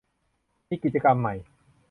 [0.69, 1.33] มีกิจกรรมใหม่